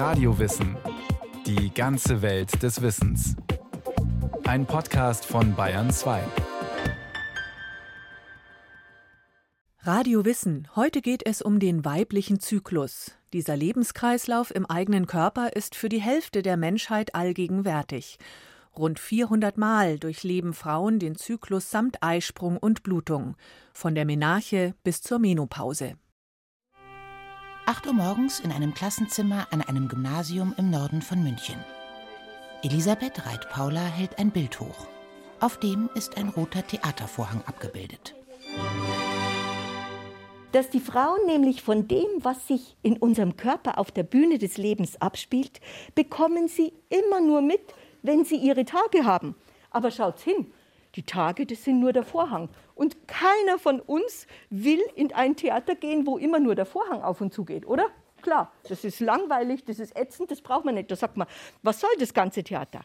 [0.00, 0.78] Radiowissen.
[1.44, 3.36] Die ganze Welt des Wissens.
[4.44, 6.22] Ein Podcast von Bayern 2.
[9.82, 10.68] Radio Wissen.
[10.74, 13.12] Heute geht es um den weiblichen Zyklus.
[13.34, 18.18] Dieser Lebenskreislauf im eigenen Körper ist für die Hälfte der Menschheit allgegenwärtig.
[18.74, 23.36] Rund 400 Mal durchleben Frauen den Zyklus samt Eisprung und Blutung,
[23.74, 25.98] von der Menarche bis zur Menopause.
[27.70, 31.54] 8 Uhr morgens in einem Klassenzimmer an einem Gymnasium im Norden von München.
[32.64, 34.88] Elisabeth Reit-Paula hält ein Bild hoch.
[35.38, 38.16] Auf dem ist ein roter Theatervorhang abgebildet.
[40.50, 44.56] Dass die Frauen nämlich von dem, was sich in unserem Körper auf der Bühne des
[44.56, 45.60] Lebens abspielt,
[45.94, 47.62] bekommen sie immer nur mit,
[48.02, 49.36] wenn sie ihre Tage haben.
[49.70, 50.52] Aber schaut hin,
[50.96, 52.48] die Tage, das sind nur der Vorhang.
[52.74, 57.20] Und keiner von uns will in ein Theater gehen, wo immer nur der Vorhang auf
[57.20, 57.86] und zu geht, oder?
[58.22, 60.90] Klar, das ist langweilig, das ist ätzend, das braucht man nicht.
[60.90, 61.26] Da sagt man,
[61.62, 62.82] was soll das ganze Theater?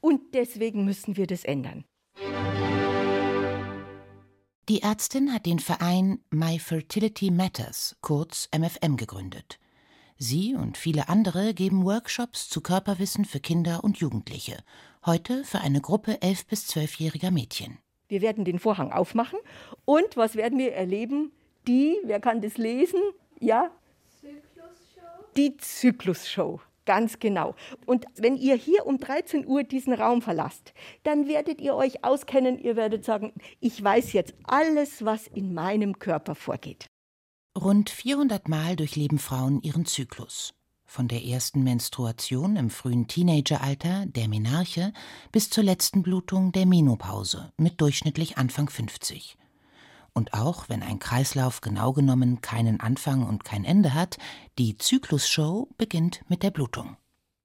[0.00, 1.84] Und deswegen müssen wir das ändern.
[4.68, 9.58] Die Ärztin hat den Verein My Fertility Matters, kurz MFM, gegründet.
[10.16, 14.56] Sie und viele andere geben Workshops zu Körperwissen für Kinder und Jugendliche.
[15.06, 17.76] Heute für eine Gruppe elf- bis zwölfjähriger Mädchen.
[18.08, 19.38] Wir werden den Vorhang aufmachen
[19.84, 21.30] und was werden wir erleben?
[21.68, 23.00] Die, wer kann das lesen?
[23.38, 23.70] Ja?
[24.20, 25.24] Zyklusshow.
[25.36, 26.60] Die Zyklusshow.
[26.86, 27.54] Ganz genau.
[27.84, 32.58] Und wenn ihr hier um 13 Uhr diesen Raum verlasst, dann werdet ihr euch auskennen,
[32.58, 36.86] ihr werdet sagen, ich weiß jetzt alles, was in meinem Körper vorgeht.
[37.58, 40.54] Rund 400 Mal durchleben Frauen ihren Zyklus.
[40.94, 44.92] Von der ersten Menstruation im frühen Teenageralter, der Menarche,
[45.32, 49.36] bis zur letzten Blutung der Menopause mit durchschnittlich Anfang 50.
[50.12, 54.18] Und auch wenn ein Kreislauf genau genommen keinen Anfang und kein Ende hat,
[54.56, 56.96] die Zyklusshow beginnt mit der Blutung.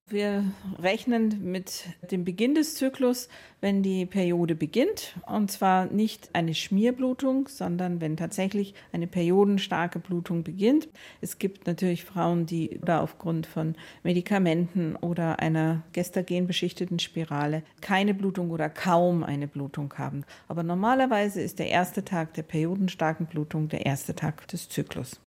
[0.09, 0.43] Wir
[0.81, 3.29] rechnen mit dem Beginn des Zyklus,
[3.61, 5.15] wenn die Periode beginnt.
[5.27, 10.89] Und zwar nicht eine Schmierblutung, sondern wenn tatsächlich eine periodenstarke Blutung beginnt.
[11.21, 18.49] Es gibt natürlich Frauen, die da aufgrund von Medikamenten oder einer gestagenbeschichteten Spirale keine Blutung
[18.49, 20.25] oder kaum eine Blutung haben.
[20.47, 25.21] Aber normalerweise ist der erste Tag der periodenstarken Blutung der erste Tag des Zyklus.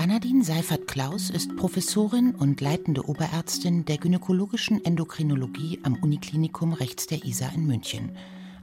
[0.00, 7.52] Vanadin Seifert-Klaus ist Professorin und leitende Oberärztin der gynäkologischen Endokrinologie am Uniklinikum rechts der Isar
[7.52, 8.12] in München,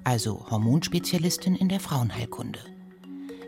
[0.06, 2.60] also Hormonspezialistin in der Frauenheilkunde.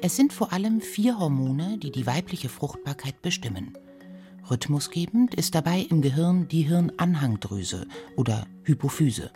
[0.02, 3.78] Es sind vor allem vier Hormone, die die weibliche Fruchtbarkeit bestimmen.
[4.52, 7.88] Rhythmusgebend ist dabei im Gehirn die Hirnanhangdrüse
[8.18, 9.32] oder Hypophyse.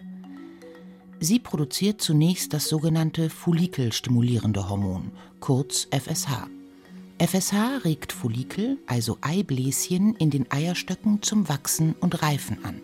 [1.22, 6.50] Sie produziert zunächst das sogenannte Follikelstimulierende Hormon, kurz FSH.
[7.22, 12.82] FSH regt Follikel, also Eibläschen, in den Eierstöcken zum Wachsen und Reifen an.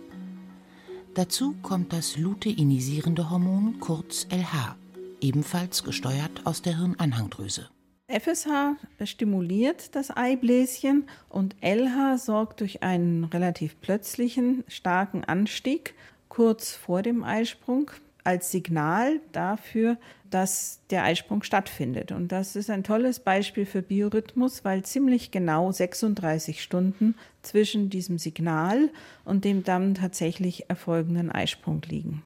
[1.16, 4.75] Dazu kommt das luteinisierende Hormon, kurz LH,
[5.22, 7.68] ebenfalls gesteuert aus der Hirnanhangdrüse.
[8.09, 8.75] FSH
[9.06, 15.96] stimuliert das Eibläschen und LH sorgt durch einen relativ plötzlichen, starken Anstieg
[16.30, 17.90] kurz vor dem Eisprung
[18.27, 19.97] als Signal dafür,
[20.29, 22.11] dass der Eisprung stattfindet.
[22.11, 28.17] Und das ist ein tolles Beispiel für Biorhythmus, weil ziemlich genau 36 Stunden zwischen diesem
[28.17, 28.89] Signal
[29.23, 32.23] und dem dann tatsächlich erfolgenden Eisprung liegen.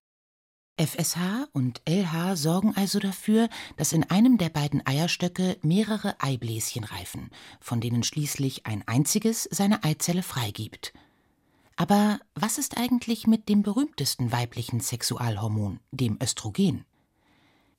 [0.80, 7.30] FSH und LH sorgen also dafür, dass in einem der beiden Eierstöcke mehrere Eibläschen reifen,
[7.60, 10.94] von denen schließlich ein einziges seine Eizelle freigibt.
[11.82, 16.86] Aber was ist eigentlich mit dem berühmtesten weiblichen Sexualhormon, dem Östrogen?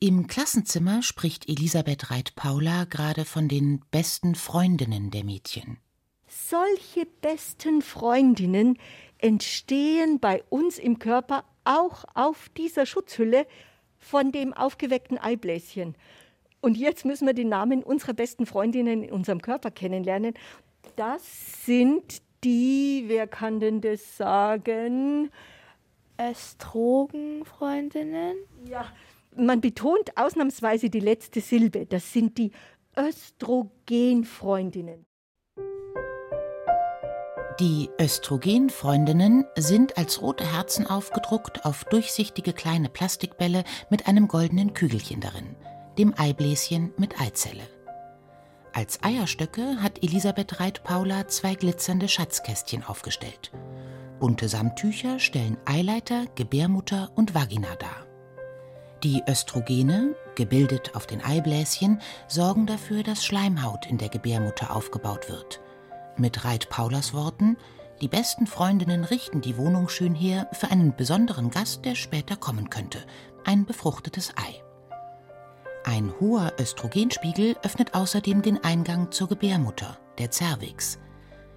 [0.01, 5.79] Im Klassenzimmer spricht Elisabeth Reit-Paula gerade von den besten Freundinnen der Mädchen.
[6.27, 8.77] Solche besten Freundinnen
[9.19, 13.47] entstehen bei uns im Körper auch auf dieser Schutzhülle
[13.99, 15.95] von dem aufgeweckten Eibläschen.
[16.61, 20.35] Und jetzt müssen wir den Namen unserer besten Freundinnen in unserem Körper kennenlernen.
[20.97, 21.23] Das
[21.65, 25.31] sind die, wer kann denn das sagen?
[26.21, 28.37] Östrogenfreundinnen?
[28.65, 28.85] Ja,
[29.37, 31.87] man betont ausnahmsweise die letzte Silbe.
[31.87, 32.53] Das sind die
[32.97, 35.07] Östrogenfreundinnen.
[37.61, 45.21] Die Östrogenfreundinnen sind als rote Herzen aufgedruckt auf durchsichtige kleine Plastikbälle mit einem goldenen Kügelchen
[45.21, 45.55] darin,
[45.99, 47.63] dem Eibläschen mit Eizelle.
[48.75, 53.53] Als Eierstöcke hat Elisabeth Reit-Paula zwei glitzernde Schatzkästchen aufgestellt.
[54.19, 58.07] Bunte Samttücher stellen Eileiter, Gebärmutter und Vagina dar.
[59.03, 65.61] Die Östrogene, gebildet auf den Eibläschen, sorgen dafür, dass Schleimhaut in der Gebärmutter aufgebaut wird.
[66.17, 67.59] Mit Reit Paulas Worten:
[68.01, 72.71] Die besten Freundinnen richten die Wohnung schön her für einen besonderen Gast, der später kommen
[72.71, 73.01] könnte.
[73.45, 74.63] Ein befruchtetes Ei.
[75.85, 80.99] Ein hoher Östrogenspiegel öffnet außerdem den Eingang zur Gebärmutter, der Cervix.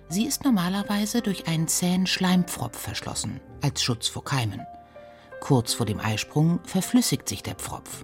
[0.10, 4.62] Sie ist normalerweise durch einen zähen Schleimpfropf verschlossen, als Schutz vor Keimen.
[5.42, 8.04] Kurz vor dem Eisprung verflüssigt sich der Pfropf.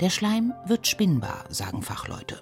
[0.00, 2.40] Der Schleim wird spinnbar, sagen Fachleute.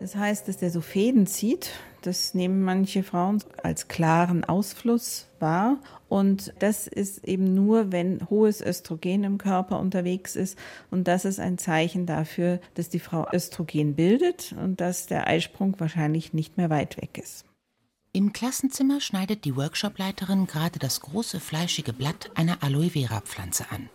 [0.00, 1.70] Das heißt, dass der so Fäden zieht.
[2.02, 5.78] Das nehmen manche Frauen als klaren Ausfluss wahr.
[6.08, 10.56] Und das ist eben nur, wenn hohes Östrogen im Körper unterwegs ist.
[10.90, 15.74] Und das ist ein Zeichen dafür, dass die Frau Östrogen bildet und dass der Eisprung
[15.78, 17.44] wahrscheinlich nicht mehr weit weg ist.
[18.12, 23.90] Im Klassenzimmer schneidet die Workshopleiterin gerade das große fleischige Blatt einer Aloe Vera Pflanze an.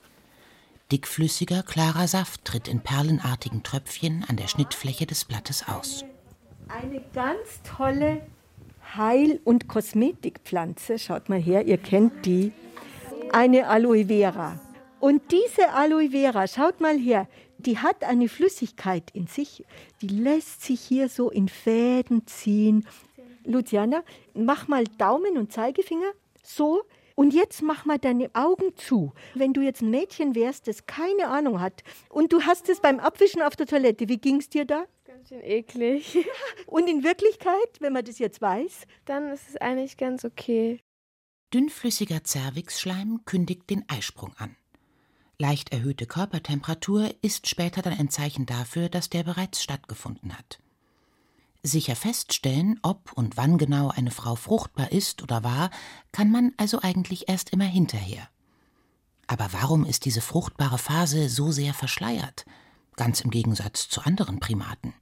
[0.91, 6.05] Dickflüssiger, klarer Saft tritt in perlenartigen Tröpfchen an der Schnittfläche des Blattes aus.
[6.67, 8.21] Eine ganz tolle
[8.95, 10.99] Heil- und Kosmetikpflanze.
[10.99, 12.51] Schaut mal her, ihr kennt die.
[13.31, 14.59] Eine Aloe Vera.
[14.99, 17.27] Und diese Aloe Vera, schaut mal her,
[17.57, 19.65] die hat eine Flüssigkeit in sich,
[20.01, 22.85] die lässt sich hier so in Fäden ziehen.
[23.45, 24.03] Luciana,
[24.33, 26.11] mach mal Daumen und Zeigefinger
[26.43, 26.83] so
[27.15, 29.13] und jetzt mach mal deine Augen zu.
[29.33, 32.99] Wenn du jetzt ein Mädchen wärst, das keine Ahnung hat und du hast es beim
[32.99, 34.85] Abwischen auf der Toilette, wie ging es dir da?
[35.05, 36.25] Ganz schön eklig.
[36.65, 38.87] Und in Wirklichkeit, wenn man das jetzt weiß?
[39.05, 40.79] Dann ist es eigentlich ganz okay.
[41.53, 44.55] Dünnflüssiger Zervixschleim kündigt den Eisprung an.
[45.37, 50.62] Leicht erhöhte Körpertemperatur ist später dann ein Zeichen dafür, dass der bereits stattgefunden hat.
[51.63, 55.71] Sicher feststellen, ob und wann genau eine Frau fruchtbar ist oder war,
[56.11, 58.27] kann man also eigentlich erst immer hinterher.
[59.27, 62.45] Aber warum ist diese fruchtbare Phase so sehr verschleiert?
[62.97, 64.93] Ganz im Gegensatz zu anderen Primaten.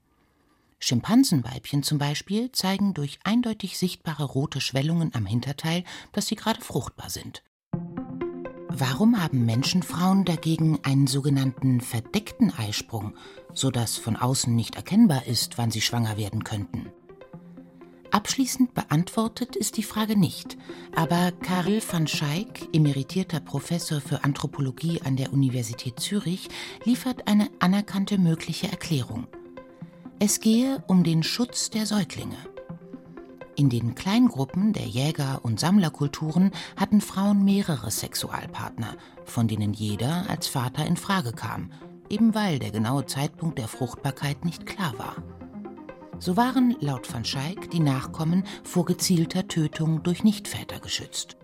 [0.78, 7.10] Schimpansenweibchen zum Beispiel zeigen durch eindeutig sichtbare rote Schwellungen am Hinterteil, dass sie gerade fruchtbar
[7.10, 7.44] sind.
[8.74, 13.16] Warum haben Menschenfrauen dagegen einen sogenannten verdeckten Eisprung,
[13.54, 16.90] sodass von außen nicht erkennbar ist, wann sie schwanger werden könnten?
[18.12, 20.58] Abschließend beantwortet ist die Frage nicht,
[20.96, 26.48] aber Karel van Schaik, emeritierter Professor für Anthropologie an der Universität Zürich,
[26.86, 29.28] liefert eine anerkannte mögliche Erklärung.
[30.20, 32.38] Es gehe um den Schutz der Säuglinge.
[33.56, 38.96] In den Kleingruppen der Jäger- und Sammlerkulturen hatten Frauen mehrere Sexualpartner,
[39.26, 41.72] von denen jeder als Vater in Frage kam,
[42.10, 45.16] eben weil der genaue Zeitpunkt der Fruchtbarkeit nicht klar war.
[46.20, 51.36] So waren laut van Schaik die Nachkommen vor gezielter Tötung durch Nichtväter geschützt.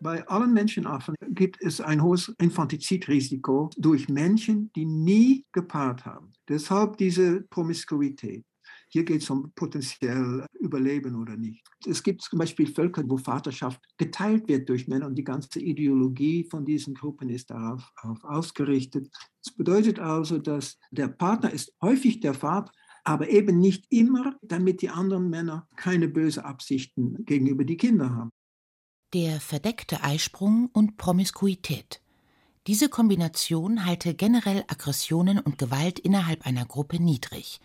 [0.00, 6.32] Bei allen Menschenarten gibt es ein hohes Infantizidrisiko durch Menschen, die nie gepaart haben.
[6.48, 8.44] Deshalb diese Promiskuität.
[8.92, 11.64] Hier geht es um potenziell Überleben oder nicht.
[11.86, 16.46] Es gibt zum Beispiel Völker, wo Vaterschaft geteilt wird durch Männer und die ganze Ideologie
[16.50, 17.90] von diesen Gruppen ist darauf
[18.22, 19.08] ausgerichtet.
[19.42, 22.70] Das bedeutet also, dass der Partner ist häufig der Vater,
[23.02, 28.30] aber eben nicht immer, damit die anderen Männer keine bösen Absichten gegenüber die Kinder haben.
[29.14, 32.02] Der verdeckte Eisprung und Promiskuität.
[32.66, 37.58] Diese Kombination halte generell Aggressionen und Gewalt innerhalb einer Gruppe niedrig.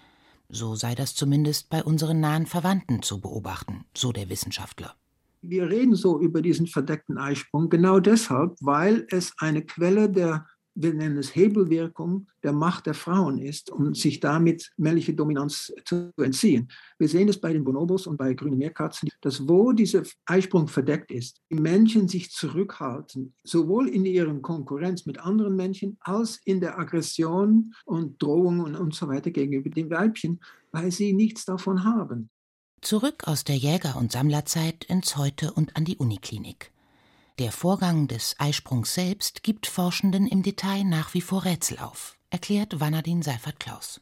[0.50, 4.96] So sei das zumindest bei unseren nahen Verwandten zu beobachten, so der Wissenschaftler.
[5.42, 10.48] Wir reden so über diesen verdeckten Eisprung genau deshalb, weil es eine Quelle der
[10.80, 16.12] wir nennen es Hebelwirkung der Macht der Frauen ist, um sich damit männliche Dominanz zu
[16.18, 16.70] entziehen.
[17.00, 21.12] Wir sehen es bei den Bonobos und bei grünen Meerkatzen, dass wo dieser Eisprung verdeckt
[21.12, 26.78] ist, die Männchen sich zurückhalten, sowohl in ihren Konkurrenz mit anderen Männchen als in der
[26.78, 30.40] Aggression und Drohung und, und so weiter gegenüber den Weibchen,
[30.72, 32.30] weil sie nichts davon haben.
[32.82, 36.72] Zurück aus der Jäger- und Sammlerzeit ins Heute und an die Uniklinik.
[37.40, 42.80] Der Vorgang des Eisprungs selbst gibt Forschenden im Detail nach wie vor Rätsel auf, erklärt
[42.80, 44.02] Vanadin Seifert-Klaus.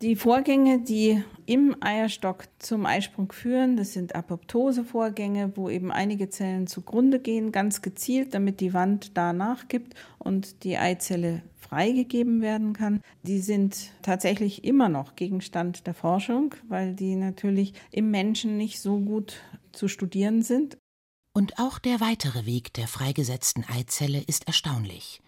[0.00, 6.66] Die Vorgänge, die im Eierstock zum Eisprung führen, das sind Apoptose-Vorgänge, wo eben einige Zellen
[6.66, 13.02] zugrunde gehen, ganz gezielt, damit die Wand da nachgibt und die Eizelle freigegeben werden kann.
[13.24, 18.98] Die sind tatsächlich immer noch Gegenstand der Forschung, weil die natürlich im Menschen nicht so
[19.00, 20.78] gut zu studieren sind.
[21.32, 25.22] Und auch der weitere Weg der freigesetzten Eizelle ist erstaunlich.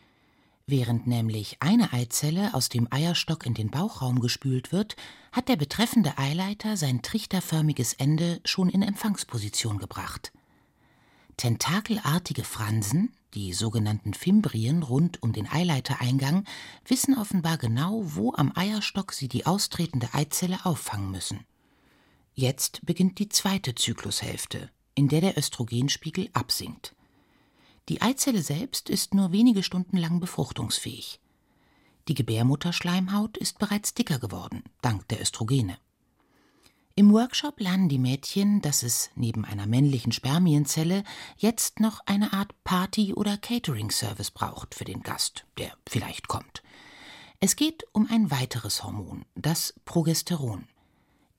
[0.66, 4.96] Während nämlich eine Eizelle aus dem Eierstock in den Bauchraum gespült wird,
[5.32, 10.32] hat der betreffende Eileiter sein trichterförmiges Ende schon in Empfangsposition gebracht.
[11.36, 16.44] Tentakelartige Fransen, die sogenannten Fimbrien rund um den Eileitereingang,
[16.86, 21.40] wissen offenbar genau, wo am Eierstock sie die austretende Eizelle auffangen müssen.
[22.34, 26.94] Jetzt beginnt die zweite Zyklushälfte, in der der Östrogenspiegel absinkt.
[27.88, 31.20] Die Eizelle selbst ist nur wenige Stunden lang befruchtungsfähig.
[32.08, 35.78] Die Gebärmutterschleimhaut ist bereits dicker geworden, dank der Östrogene.
[36.94, 41.04] Im Workshop lernen die Mädchen, dass es neben einer männlichen Spermienzelle
[41.38, 46.62] jetzt noch eine Art Party- oder Catering-Service braucht für den Gast, der vielleicht kommt.
[47.40, 50.68] Es geht um ein weiteres Hormon, das Progesteron.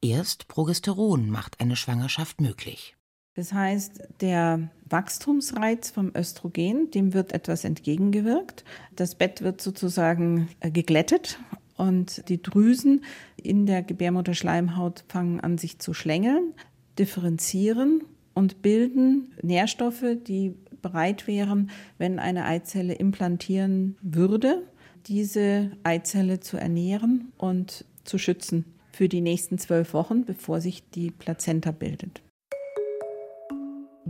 [0.01, 2.95] Erst Progesteron macht eine Schwangerschaft möglich.
[3.35, 8.63] Das heißt, der Wachstumsreiz vom Östrogen, dem wird etwas entgegengewirkt.
[8.95, 11.39] Das Bett wird sozusagen äh, geglättet
[11.75, 13.03] und die Drüsen
[13.41, 16.53] in der Gebärmutterschleimhaut fangen an, sich zu schlängeln,
[16.99, 18.03] differenzieren
[18.35, 24.61] und bilden Nährstoffe, die bereit wären, wenn eine Eizelle implantieren würde,
[25.07, 31.09] diese Eizelle zu ernähren und zu schützen für die nächsten zwölf Wochen, bevor sich die
[31.09, 32.21] Plazenta bildet.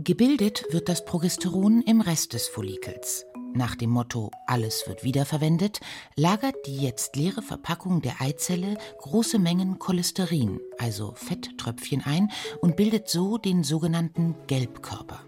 [0.04, 3.24] Gebildet wird das Progesteron im Rest des Follikels.
[3.54, 5.80] Nach dem Motto Alles wird wiederverwendet,
[6.14, 12.30] lagert die jetzt leere Verpackung der Eizelle große Mengen Cholesterin, also Fetttröpfchen, ein
[12.60, 15.20] und bildet so den sogenannten Gelbkörper.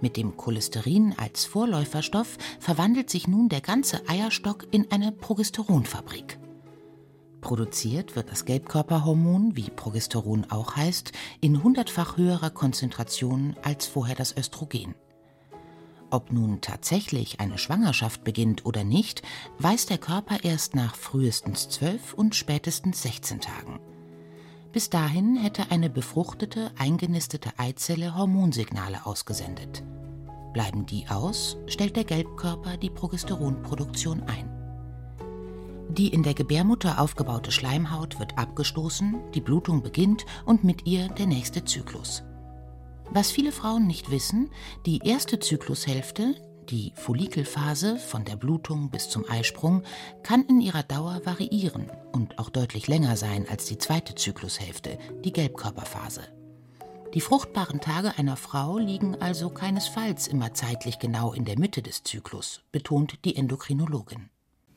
[0.00, 6.40] Mit dem Cholesterin als Vorläuferstoff verwandelt sich nun der ganze Eierstock in eine Progesteronfabrik.
[7.40, 14.36] Produziert wird das Gelbkörperhormon, wie Progesteron auch heißt, in hundertfach höherer Konzentration als vorher das
[14.36, 14.94] Östrogen.
[16.10, 19.22] Ob nun tatsächlich eine Schwangerschaft beginnt oder nicht,
[19.58, 23.80] weiß der Körper erst nach frühestens zwölf und spätestens 16 Tagen.
[24.72, 29.82] Bis dahin hätte eine befruchtete, eingenistete Eizelle Hormonsignale ausgesendet.
[30.52, 34.59] Bleiben die aus, stellt der Gelbkörper die Progesteronproduktion ein.
[35.96, 41.26] Die in der Gebärmutter aufgebaute Schleimhaut wird abgestoßen, die Blutung beginnt und mit ihr der
[41.26, 42.22] nächste Zyklus.
[43.10, 44.50] Was viele Frauen nicht wissen,
[44.86, 46.36] die erste Zyklushälfte,
[46.68, 49.82] die Follikelphase von der Blutung bis zum Eisprung,
[50.22, 55.32] kann in ihrer Dauer variieren und auch deutlich länger sein als die zweite Zyklushälfte, die
[55.32, 56.22] Gelbkörperphase.
[57.14, 62.04] Die fruchtbaren Tage einer Frau liegen also keinesfalls immer zeitlich genau in der Mitte des
[62.04, 64.30] Zyklus, betont die Endokrinologin.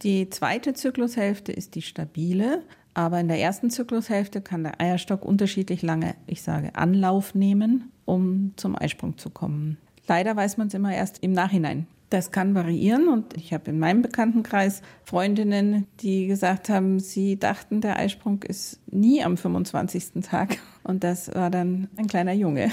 [0.04, 2.62] Die zweite Zyklushälfte ist die stabile,
[2.94, 8.52] aber in der ersten Zyklushälfte kann der Eierstock unterschiedlich lange, ich sage, Anlauf nehmen, um
[8.58, 9.78] zum Eisprung zu kommen.
[10.08, 11.88] Leider weiß man es immer erst im Nachhinein.
[12.10, 17.82] Das kann variieren und ich habe in meinem Bekanntenkreis Freundinnen, die gesagt haben, sie dachten,
[17.82, 20.22] der Eisprung ist nie am 25.
[20.22, 20.58] Tag.
[20.84, 22.70] Und das war dann ein kleiner Junge,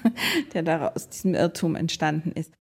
[0.54, 2.54] der daraus diesem Irrtum entstanden ist.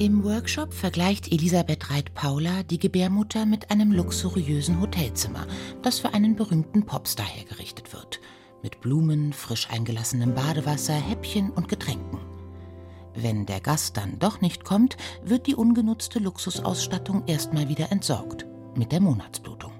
[0.00, 5.46] Im Workshop vergleicht Elisabeth Reit-Paula die Gebärmutter mit einem luxuriösen Hotelzimmer,
[5.82, 8.18] das für einen berühmten Popstar hergerichtet wird.
[8.62, 12.18] Mit Blumen, frisch eingelassenem Badewasser, Häppchen und Getränken.
[13.14, 18.46] Wenn der Gast dann doch nicht kommt, wird die ungenutzte Luxusausstattung erstmal wieder entsorgt.
[18.74, 19.72] Mit der Monatsblutung.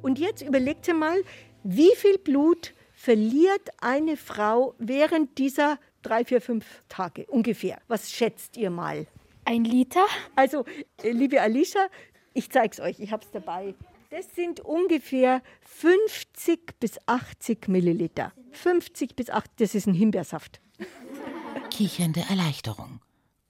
[0.00, 1.24] Und jetzt überlegt ihr mal,
[1.64, 7.78] wie viel Blut verliert eine Frau während dieser drei, vier, fünf Tage ungefähr?
[7.88, 9.08] Was schätzt ihr mal?
[9.44, 10.04] Ein Liter?
[10.36, 10.64] Also,
[11.02, 11.88] äh, liebe Alicia,
[12.34, 13.74] ich zeige es euch, ich habe es dabei.
[14.10, 18.32] Das sind ungefähr 50 bis 80 Milliliter.
[18.52, 20.60] 50 bis 80, das ist ein Himbeersaft.
[21.70, 23.00] Kichernde Erleichterung.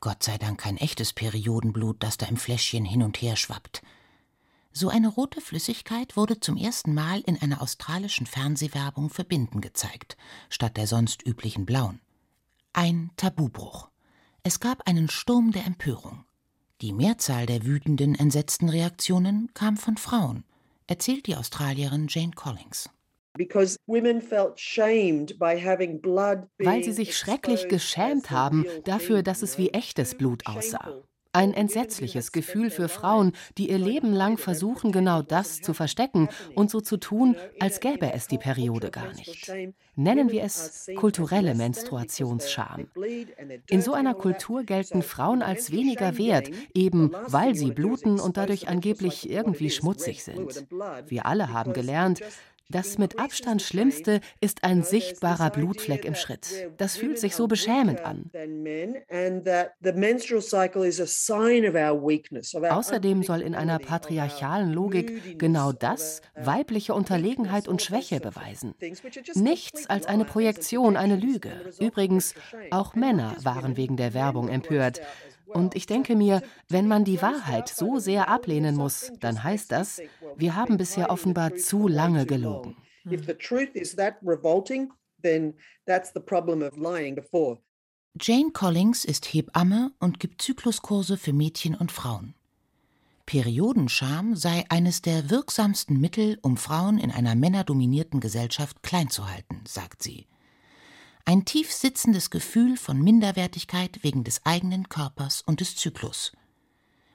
[0.00, 3.82] Gott sei Dank kein echtes Periodenblut, das da im Fläschchen hin und her schwappt.
[4.72, 10.16] So eine rote Flüssigkeit wurde zum ersten Mal in einer australischen Fernsehwerbung für Binden gezeigt,
[10.48, 12.00] statt der sonst üblichen blauen.
[12.72, 13.89] Ein Tabubruch.
[14.42, 16.24] Es gab einen Sturm der Empörung.
[16.80, 20.44] Die Mehrzahl der wütenden, entsetzten Reaktionen kam von Frauen,
[20.86, 22.88] erzählt die Australierin Jane Collins.
[26.58, 31.02] Weil sie sich schrecklich geschämt haben dafür, dass es wie echtes Blut aussah.
[31.32, 36.70] Ein entsetzliches Gefühl für Frauen, die ihr Leben lang versuchen, genau das zu verstecken und
[36.70, 39.52] so zu tun, als gäbe es die Periode gar nicht.
[39.94, 42.88] Nennen wir es kulturelle Menstruationsscham.
[43.68, 48.68] In so einer Kultur gelten Frauen als weniger wert, eben weil sie bluten und dadurch
[48.68, 50.66] angeblich irgendwie schmutzig sind.
[51.06, 52.22] Wir alle haben gelernt,
[52.70, 56.70] das mit Abstand Schlimmste ist ein sichtbarer Blutfleck im Schritt.
[56.76, 58.30] Das fühlt sich so beschämend an.
[62.70, 68.74] Außerdem soll in einer patriarchalen Logik genau das weibliche Unterlegenheit und Schwäche beweisen.
[69.34, 71.50] Nichts als eine Projektion, eine Lüge.
[71.80, 72.34] Übrigens,
[72.70, 75.00] auch Männer waren wegen der Werbung empört.
[75.52, 80.00] Und ich denke mir, wenn man die Wahrheit so sehr ablehnen muss, dann heißt das,
[80.36, 82.76] wir haben bisher offenbar zu lange gelogen.
[83.10, 84.92] If the truth is that revolting,
[85.22, 85.54] then
[85.86, 87.58] that's the problem of lying before.
[88.20, 92.34] Jane Collins ist Hebamme und gibt Zykluskurse für Mädchen und Frauen.
[93.24, 99.62] Periodenscham sei eines der wirksamsten Mittel, um Frauen in einer männerdominierten Gesellschaft klein zu halten,
[99.66, 100.26] sagt sie.
[101.24, 106.32] Ein tief sitzendes Gefühl von Minderwertigkeit wegen des eigenen Körpers und des Zyklus.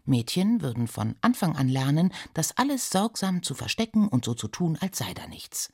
[0.06, 4.78] Mädchen würden von Anfang an lernen, das alles sorgsam zu verstecken und so zu tun,
[4.80, 5.72] als sei da nichts.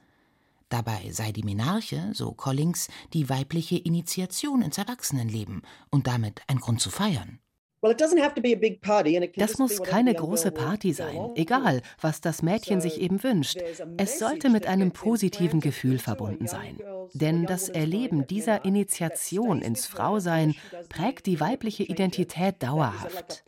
[0.69, 6.79] Dabei sei die Menarche, so Collins, die weibliche Initiation ins Erwachsenenleben und damit ein Grund
[6.79, 7.39] zu feiern.
[7.81, 13.57] Das muss keine große Party sein, egal, was das Mädchen sich eben wünscht.
[13.97, 16.77] Es sollte mit einem positiven Gefühl verbunden sein.
[17.13, 20.55] Denn das Erleben dieser Initiation ins Frausein
[20.89, 23.43] prägt die weibliche Identität dauerhaft.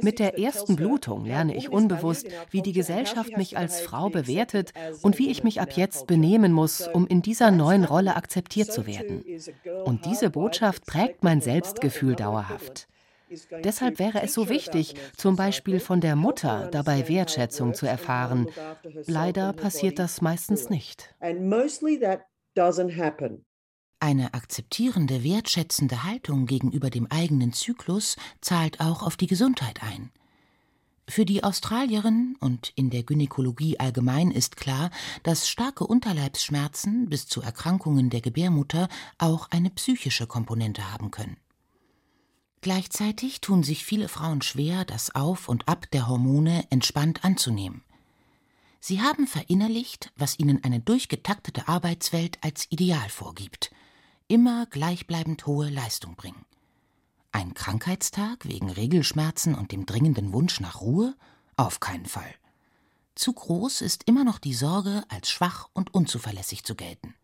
[0.00, 4.72] Mit der ersten Blutung lerne ich unbewusst, wie die Gesellschaft mich als Frau bewertet
[5.02, 8.86] und wie ich mich ab jetzt benehmen muss, um in dieser neuen Rolle akzeptiert zu
[8.86, 9.22] werden.
[9.84, 12.88] Und diese Botschaft prägt mein Selbstgefühl dauerhaft.
[13.62, 18.48] Deshalb wäre es so wichtig, zum Beispiel von der Mutter dabei Wertschätzung zu erfahren.
[19.06, 21.14] Leider passiert das meistens nicht.
[24.00, 30.10] Eine akzeptierende, wertschätzende Haltung gegenüber dem eigenen Zyklus zahlt auch auf die Gesundheit ein.
[31.08, 34.90] Für die Australierin und in der Gynäkologie allgemein ist klar,
[35.22, 38.88] dass starke Unterleibsschmerzen bis zu Erkrankungen der Gebärmutter
[39.18, 41.36] auch eine psychische Komponente haben können.
[42.64, 47.84] Gleichzeitig tun sich viele Frauen schwer, das Auf und Ab der Hormone entspannt anzunehmen.
[48.80, 53.70] Sie haben verinnerlicht, was ihnen eine durchgetaktete Arbeitswelt als Ideal vorgibt.
[54.28, 56.46] Immer gleichbleibend hohe Leistung bringen.
[57.32, 61.14] Ein Krankheitstag wegen Regelschmerzen und dem dringenden Wunsch nach Ruhe?
[61.58, 62.34] Auf keinen Fall.
[63.14, 67.14] Zu groß ist immer noch die Sorge, als schwach und unzuverlässig zu gelten.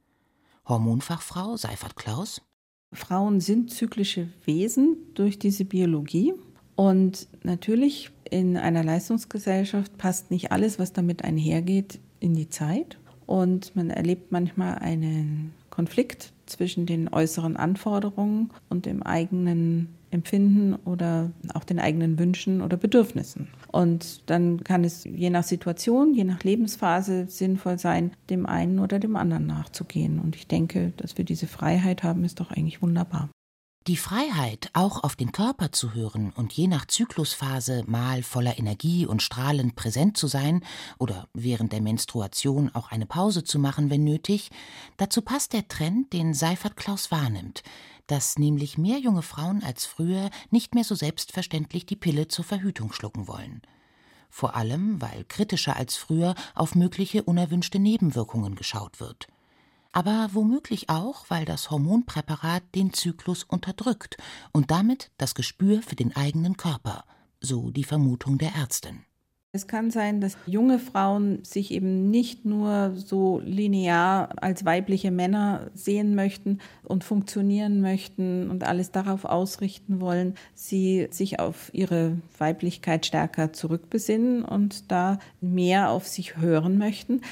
[0.67, 2.43] Hormonfachfrau Seifert Klaus
[2.93, 6.35] Frauen sind zyklische Wesen durch diese Biologie.
[6.77, 12.99] Und natürlich in einer Leistungsgesellschaft passt nicht alles, was damit einhergeht, in die Zeit.
[13.27, 21.31] Und man erlebt manchmal einen Konflikt zwischen den äußeren Anforderungen und dem eigenen Empfinden oder
[21.55, 23.49] auch den eigenen Wünschen oder Bedürfnissen.
[23.71, 28.99] Und dann kann es je nach Situation, je nach Lebensphase sinnvoll sein, dem einen oder
[28.99, 30.19] dem anderen nachzugehen.
[30.19, 33.31] Und ich denke, dass wir diese Freiheit haben, ist doch eigentlich wunderbar.
[33.87, 39.07] Die Freiheit, auch auf den Körper zu hören und je nach Zyklusphase mal voller Energie
[39.07, 40.63] und strahlend präsent zu sein
[40.99, 44.51] oder während der Menstruation auch eine Pause zu machen, wenn nötig,
[44.99, 47.63] dazu passt der Trend, den Seifert Klaus wahrnimmt,
[48.07, 52.93] dass nämlich mehr junge Frauen als früher nicht mehr so selbstverständlich die Pille zur Verhütung
[52.93, 53.63] schlucken wollen.
[54.29, 59.27] Vor allem, weil kritischer als früher auf mögliche unerwünschte Nebenwirkungen geschaut wird.
[59.93, 64.17] Aber womöglich auch, weil das Hormonpräparat den Zyklus unterdrückt
[64.53, 67.05] und damit das Gespür für den eigenen Körper,
[67.41, 69.05] so die Vermutung der Ärztin.
[69.53, 75.73] Es kann sein, dass junge Frauen sich eben nicht nur so linear als weibliche Männer
[75.75, 83.07] sehen möchten und funktionieren möchten und alles darauf ausrichten wollen, sie sich auf ihre Weiblichkeit
[83.07, 87.23] stärker zurückbesinnen und da mehr auf sich hören möchten.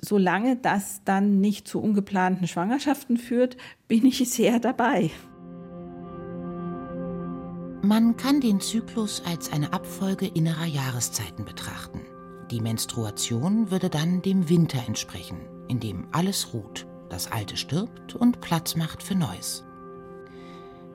[0.00, 3.56] Solange das dann nicht zu ungeplanten Schwangerschaften führt,
[3.88, 5.10] bin ich sehr dabei.
[7.82, 12.00] Man kann den Zyklus als eine Abfolge innerer Jahreszeiten betrachten.
[12.50, 18.40] Die Menstruation würde dann dem Winter entsprechen, in dem alles ruht, das Alte stirbt und
[18.40, 19.64] Platz macht für Neues.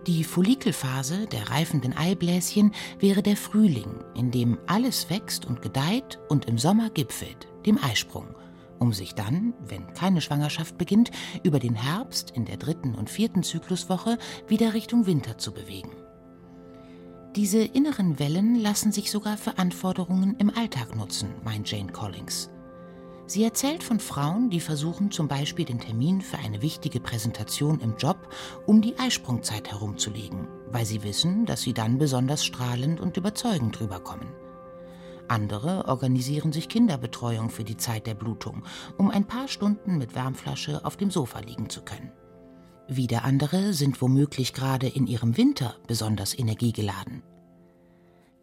[0.08, 6.46] Die Follikelphase der reifenden Eibläschen wäre der Frühling, in dem alles wächst und gedeiht und
[6.46, 8.36] im Sommer gipfelt, dem Eisprung,
[8.84, 11.10] um sich dann, wenn keine Schwangerschaft beginnt,
[11.41, 14.17] über den Herbst in der dritten und vierten Zykluswoche
[14.50, 15.91] wieder Richtung Winter zu bewegen.
[17.34, 22.50] Diese inneren Wellen lassen sich sogar für Anforderungen im Alltag nutzen, meint Jane Collins.
[23.26, 27.96] Sie erzählt von Frauen, die versuchen zum Beispiel den Termin für eine wichtige Präsentation im
[27.96, 28.17] Job
[28.65, 34.42] um die Eisprungzeit herumzulegen, weil sie wissen, dass sie dann besonders strahlend und überzeugend rüberkommen.
[35.28, 38.64] Andere organisieren sich Kinderbetreuung für die Zeit der Blutung,
[38.98, 42.12] um ein paar Stunden mit Wärmflasche auf dem Sofa liegen zu können.
[42.88, 47.24] Wieder andere sind womöglich gerade in ihrem Winter besonders energiegeladen.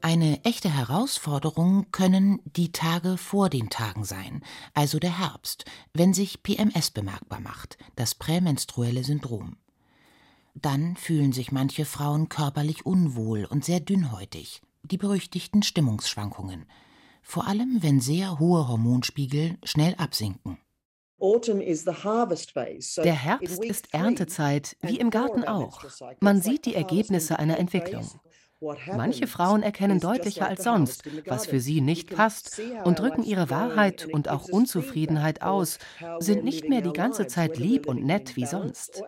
[0.02, 6.42] Eine echte Herausforderung können die Tage vor den Tagen sein, also der Herbst, wenn sich
[6.42, 9.58] PMS bemerkbar macht, das prämenstruelle Syndrom.
[10.54, 16.66] Dann fühlen sich manche Frauen körperlich unwohl und sehr dünnhäutig, die berüchtigten Stimmungsschwankungen,
[17.22, 20.58] vor allem wenn sehr hohe Hormonspiegel schnell absinken.
[21.20, 25.84] Der Herbst ist Erntezeit, wie im Garten auch.
[26.20, 28.08] Man sieht die Ergebnisse einer Entwicklung.
[28.60, 34.06] Manche Frauen erkennen deutlicher als sonst, was für sie nicht passt, und drücken ihre Wahrheit
[34.12, 35.78] und auch Unzufriedenheit aus,
[36.18, 39.02] sind nicht mehr die ganze Zeit lieb und nett wie sonst.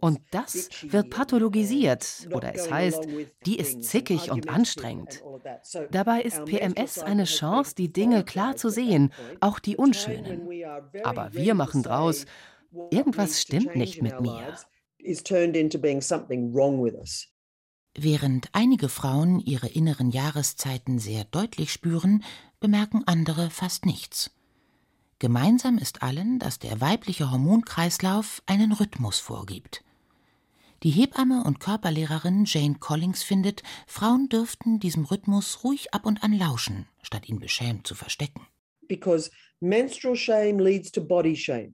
[0.00, 3.06] Und das wird pathologisiert, oder es heißt,
[3.46, 5.22] die ist zickig und anstrengend.
[5.92, 10.48] Dabei ist PMS eine Chance, die Dinge klar zu sehen, auch die unschönen.
[11.04, 12.26] Aber wir machen draus,
[12.90, 14.56] irgendwas stimmt nicht mit mir.
[17.94, 22.22] Während einige Frauen ihre inneren Jahreszeiten sehr deutlich spüren,
[22.60, 24.30] bemerken andere fast nichts.
[25.18, 29.84] Gemeinsam ist allen, dass der weibliche Hormonkreislauf einen Rhythmus vorgibt.
[30.82, 36.32] Die Hebamme und Körperlehrerin Jane Collins findet, Frauen dürften diesem Rhythmus ruhig ab und an
[36.32, 38.46] lauschen, statt ihn beschämt zu verstecken.
[38.90, 39.30] Because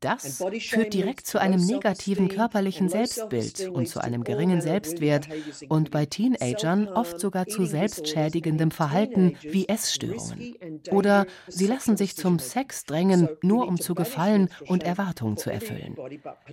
[0.00, 5.28] das führt direkt zu einem negativen körperlichen Selbstbild und zu einem geringen Selbstwert
[5.68, 10.56] und bei Teenagern oft sogar zu selbstschädigendem Verhalten wie Essstörungen.
[10.90, 15.96] Oder sie lassen sich zum Sex drängen, nur um zu gefallen und Erwartungen zu erfüllen.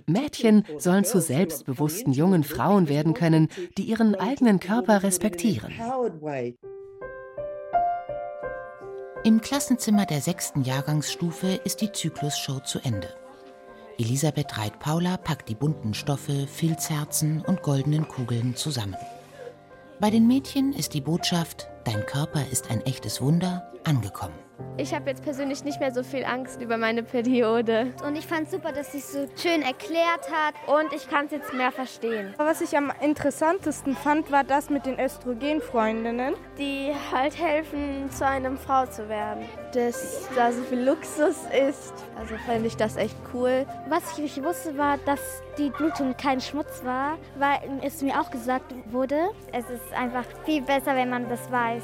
[0.06, 5.72] Mädchen sollen zu selbstbewussten jungen Frauen werden können, die ihren eigenen Körper respektieren.
[9.24, 13.08] Im Klassenzimmer der sechsten Jahrgangsstufe ist die Zyklusshow zu Ende.
[13.96, 18.96] Elisabeth Reit-Paula packt die bunten Stoffe, Filzherzen und goldenen Kugeln zusammen.
[19.98, 24.43] Bei den Mädchen ist die Botschaft, dein Körper ist ein echtes Wunder, angekommen.
[24.76, 27.92] Ich habe jetzt persönlich nicht mehr so viel Angst über meine Periode.
[28.06, 30.54] Und ich fand super, dass sie es so schön erklärt hat.
[30.66, 32.34] Und ich kann es jetzt mehr verstehen.
[32.38, 36.34] Was ich am interessantesten fand, war das mit den Östrogenfreundinnen.
[36.58, 39.44] Die halt helfen, zu einer Frau zu werden.
[39.72, 41.36] Dass da so viel Luxus
[41.68, 41.94] ist.
[42.18, 43.66] Also fand ich das echt cool.
[43.88, 45.20] Was ich nicht wusste, war, dass
[45.56, 50.62] die Blutung kein Schmutz war, weil es mir auch gesagt wurde, es ist einfach viel
[50.62, 51.82] besser, wenn man das weiß.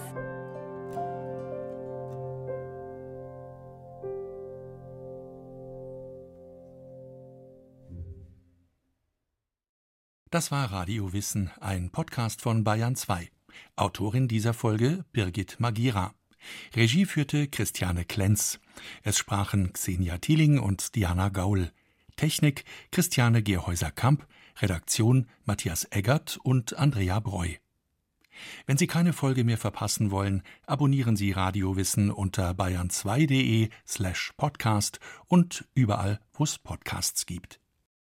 [10.30, 13.28] Das war Radio Wissen, ein Podcast von Bayern 2.
[13.74, 16.14] Autorin dieser Folge Birgit Magira.
[16.76, 18.60] Regie führte Christiane Klenz.
[19.02, 21.72] Es sprachen Xenia Thieling und Diana Gaul.
[22.14, 24.24] Technik Christiane Gerhäuser-Kamp.
[24.60, 27.48] Redaktion Matthias Eggert und Andrea Breu.
[28.66, 35.00] Wenn Sie keine Folge mehr verpassen wollen, abonnieren Sie Radio Wissen unter bayern2.de slash podcast
[35.26, 37.59] und überall, wo es Podcasts gibt.